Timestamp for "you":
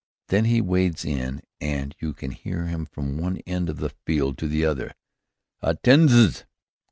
1.99-2.15